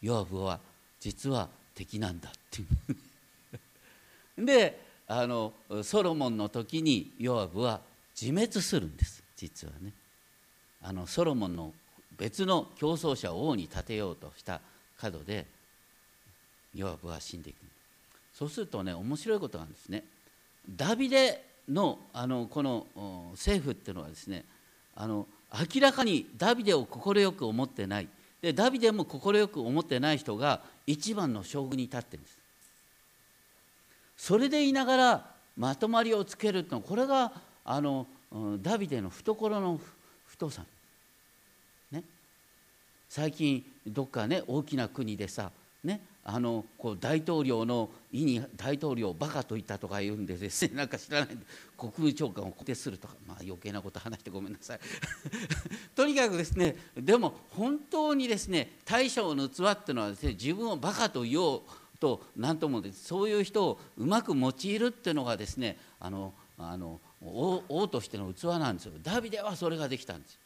[0.00, 0.60] 養父は
[1.00, 2.64] 実は敵なんだってい
[4.38, 4.44] う。
[4.46, 5.52] であの
[5.82, 7.80] ソロモンの時にヨアブは
[8.18, 9.92] 自滅するんです実はね。
[10.82, 11.74] あのソロモンの
[12.20, 14.60] 別の競争者を王に立てようとした
[15.00, 15.46] 角で
[16.74, 17.56] ヨアブは死んでいく。
[18.34, 20.04] そうするとね面白いことなんですね。
[20.76, 22.86] ダビデのあのこの
[23.32, 24.44] 政府っていうのはですね
[24.94, 25.26] あの
[25.74, 28.08] 明らかにダビデを快く思ってない。
[28.42, 32.38] でダビデも快く思ってない人が一番の将軍に立ってるんです。
[34.18, 37.32] それでいながらまとまりをつけるとこれが
[37.64, 38.06] あの
[38.60, 39.80] ダビデの懐の
[40.26, 40.64] 太さ。
[43.10, 45.50] 最近どっかね大きな国でさ
[45.82, 51.36] ねあのこう大統領の意に大統領をバカと言ったとか言うんでですね なんか知らないで
[51.76, 54.80] 国務長官を固定するとか、まあ、余計なこと話してごめんなさい。
[55.96, 61.62] とにかくですねでも本当にですね大将の器っていうのはですね自分をバカと言おう
[61.98, 68.92] と何ともそういう人をうまく用いるっていうのがですねあのあの王王としての器なんですよ。
[69.02, 70.38] ダビデはそれができたんです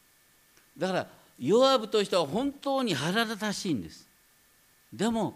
[0.78, 4.06] だからヨアブとしては本当に腹立たしいんです。
[4.92, 5.34] でも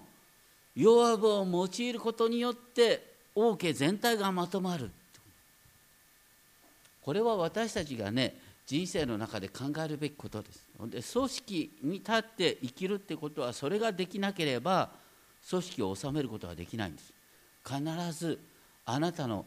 [0.76, 4.90] ヨアブを用いることによって王家全体がまとまる。
[7.02, 8.36] これは私たちがね
[8.66, 10.66] 人生の中で考えるべきことです。
[10.86, 14.90] で組織に立って生きるってことはそれができなければ
[15.48, 17.12] 組織を治めることはできないんです。
[17.66, 17.82] 必
[18.12, 18.38] ず
[18.86, 19.44] あなたの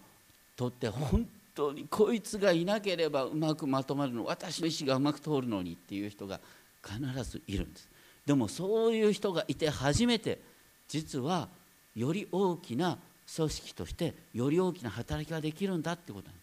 [0.56, 6.40] とって本当にこいつがいなければうまくまとまるの私の意思がうまく通るのにっていう人が
[6.84, 7.90] 必ずいるんです。
[8.26, 10.40] でもそういう人がいて初めて
[10.88, 11.50] 実は
[11.96, 12.98] より大きな
[13.36, 16.42] 組織としてより大きな働きができるんだってことなんで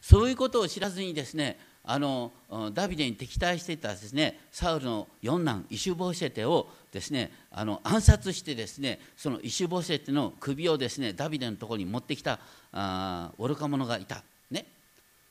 [0.00, 0.08] す。
[0.08, 2.30] そういうことを知らずにですねあの
[2.72, 12.38] ダビデに敵対していたですねサウルの四男イシュボシェテをですねあの暗殺してですねそのイシュボシェテの首をですねダビデのところに持ってきた
[12.72, 14.22] あ愚か者がいた。
[14.50, 14.66] ね。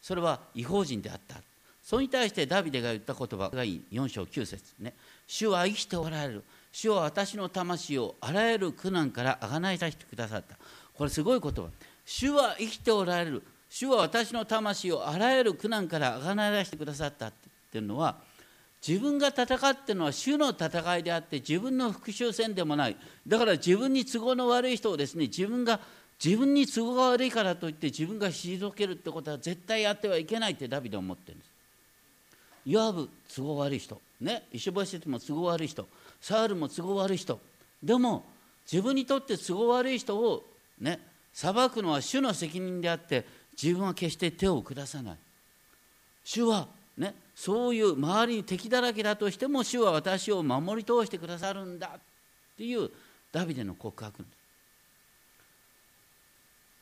[0.02, 1.38] それは違法人であった。
[1.84, 4.76] それに対してダビデが言った言葉が4章9節。
[4.80, 4.94] ね。
[5.28, 6.44] 主は生きておられる。
[6.72, 10.58] 主は私の魂をあらゆる苦難からあがない出してくださった。
[10.94, 11.70] これすごい言葉。
[12.06, 13.44] 主は生きておられる。
[13.72, 17.34] 主は私の魂をあらゆる苦難からあがない出してくださったっ
[17.72, 18.18] ていうのは
[18.86, 22.98] 自分が戦ってるのは主の戦いであって自分の復讐戦でもない。
[23.26, 25.80] だから自分に都合の悪い人をですね自分が
[26.24, 31.52] 自分に都合が悪いからといって自分が退けるってことは絶対やってはいけないってダビデは思ってるんです。
[32.66, 34.02] ヨアブ都合悪い人。
[34.20, 34.44] ね。
[34.52, 35.88] 石橋も都合悪い人。
[36.20, 37.40] サウルも都合悪い人。
[37.82, 38.26] でも
[38.70, 40.44] 自分にとって都合悪い人を
[40.82, 41.00] ね
[41.34, 43.26] 裁くのは主の責任であって
[43.62, 45.18] 自分は決して手を下さない。
[46.24, 52.00] 主はねそういう周りに敵だらけだとしても主は私を守り通してくださるんだっ
[52.58, 52.90] ていう
[53.32, 54.26] ダビデの告白。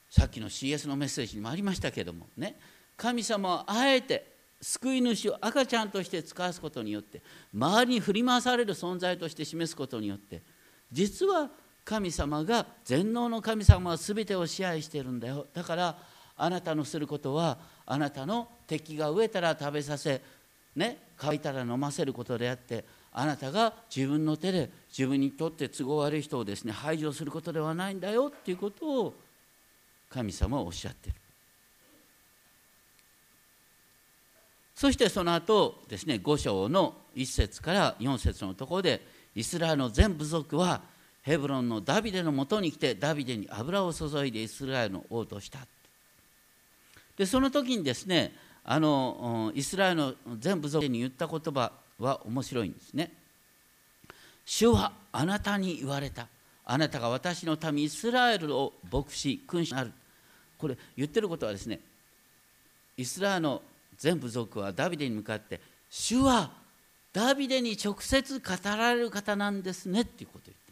[0.10, 2.56] さっきの CS のメッセージにもありましたけどもね
[2.98, 4.26] 神様はあえて
[4.60, 7.22] 救い主を赤ちゃんとして使わすことによって
[7.54, 10.42] 周りに振り回される存在として示すことによって
[10.92, 11.50] 実は
[11.86, 15.48] 神様が全能の神様は全てを支配してるんだよ。
[15.54, 15.98] だから
[16.40, 20.22] あなたのすることはあなたの敵が飢えたら食べさせ
[20.76, 29.16] ね乾いたら飲ませることであってあなたが自分の手で自分にとって都合悪い人をですね排除することではないんだよっていうことを
[30.10, 31.16] 神様はおっしゃってる。
[34.76, 40.82] そしてその後ですね5章の1節から4節のところでイスラエルの全部族は
[41.22, 45.60] ヘブロンのダビデのもとに来てダビデに油を注いでイスラエルの王とした。
[47.20, 48.32] でその時にですね
[48.64, 53.12] あのイスラエルの全部族に言った言葉は面白いんですね。
[54.46, 56.28] 主はあなたに言われた。
[56.64, 59.92] あなたが私の民イスラエルを牧師君主になる。
[60.58, 61.82] これ言ってることはですね
[62.96, 63.62] イスラエルの
[63.98, 65.60] 全部族はダビデに向かって
[65.90, 66.52] 主は
[67.12, 70.69] ダビデに直接語られる方なんですねっていうことを言って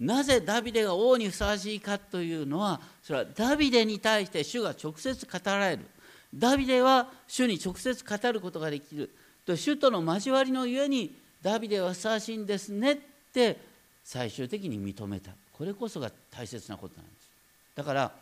[0.00, 5.86] なぜダビデが王にふさわしいかというのはそれはダビデに対して主が直接語られる。
[6.34, 9.10] ダビデは主に直接語ることができる。
[9.44, 12.96] と主との交わりのゆえにダビデはふさわしいんですねっ
[13.32, 13.58] て
[14.04, 15.32] 最終的に認めた。
[15.52, 17.28] これこそが大切なことなんです。
[17.74, 18.12] だから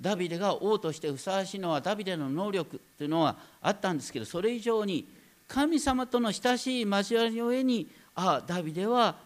[0.00, 5.06] ダビデが王としてふさわしいのはダビデの能力というのはあったんですけどそれ以上に
[5.46, 9.16] 神様との親しい交わりの上にああダビデは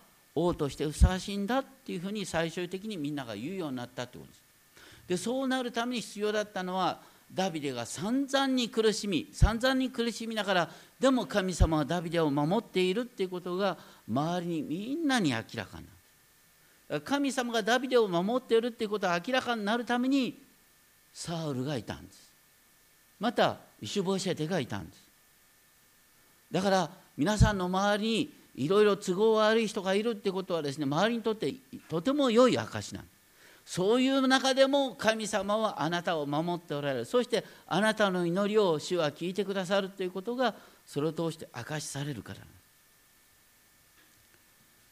[0.46, 4.42] 王としてふさわしいんだっていうふうに最終的にみんなが言うようになったということです。
[5.08, 7.00] でそうなるために必要だったのは
[7.32, 13.76] ダビデが散々に苦しみ散々に苦しみながらでも神様はダビデを守っているっていうことが
[14.08, 15.86] 周りにみんなに明らかに
[16.88, 17.00] なる。
[17.02, 20.38] 神様がダビデを守っているっていうことが明らかになるために
[21.12, 22.32] サウルがいたんです。
[23.20, 25.02] またイシュボシェテがいたんです。
[26.50, 31.54] だから皆さんの周りにいろいろ都合悪い人がいるってことはですね周りにとって
[31.88, 33.04] とても良い証なん
[33.64, 37.04] そういう中でも神様はあなたを守っておられる。
[37.04, 40.54] そしてあなたの祈りを主は聞いてくださるということが
[40.86, 42.40] それを通して証しされるから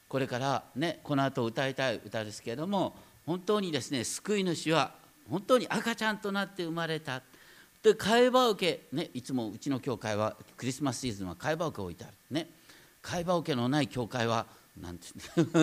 [0.08, 2.94] これからねこの後歌いたい歌ですけれども
[3.24, 4.92] 本当にですね救い主は
[5.28, 7.22] 本当に赤ちゃんとなって生まれた。
[7.82, 12.14] で替え羽桶ねいつもうちの教会はクリスマスシーズンは替え羽桶置いてある。
[12.30, 12.48] ね。
[13.06, 14.46] 替え羽桶のない教会は
[14.80, 15.06] なんて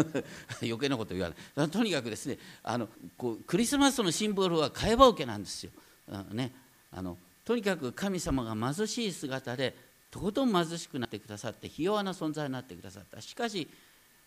[0.64, 1.70] 余計なこと言わない。
[1.70, 2.88] とにかくですねあの
[3.18, 5.72] こうクリスマスのシンボルは替え羽桶なんですよ、
[6.32, 6.52] ね、
[6.92, 9.76] あのとにかく神様が貧しい姿で
[10.10, 13.22] とことん貧しくなってくださってひ弱な存在になってくださった。
[13.22, 13.68] しかし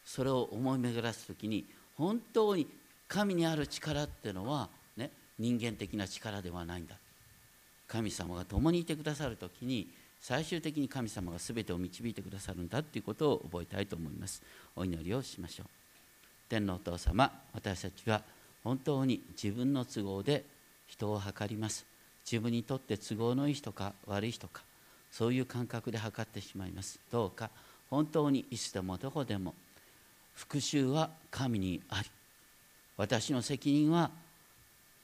[0.05, 1.65] それを思い巡らす時に
[1.97, 2.69] 本当に
[3.09, 6.97] 神にある力っていうのは、ね、人間的な力ではないんだ。
[7.89, 9.89] 神様が共にいてくださる時に
[10.27, 14.43] 最終的に神様が全てを導いてくださるんだということを覚えたいと思います。
[14.75, 15.67] お祈りをしましょう。
[16.49, 18.23] 天皇お父様私たちは
[18.65, 20.43] 本当に自分の都合で
[20.89, 21.87] 人を測ります。
[22.29, 24.63] 自分にとって都合のいい人か悪い人か
[25.13, 26.99] そういう感覚で測ってしまいます。
[27.13, 27.49] どうか
[27.89, 29.55] 本当にいつでもどこでも
[30.35, 32.11] 復讐は神にあり。
[32.97, 34.11] 私の責任は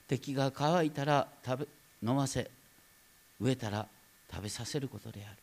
[0.09, 2.51] 敵が乾いたら食べ飲ませ
[3.41, 3.87] 飢えたら
[4.33, 5.37] 食べさせることである。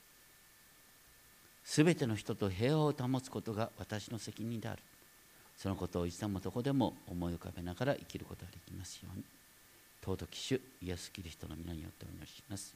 [1.64, 4.82] すべての人と平和を保つことが私の責任である。
[5.56, 9.24] そのことをいつでもどこでも思い浮かべながら生きることができますように。
[10.02, 12.74] 尊き主イエス・キリストの皆によってお祈りします。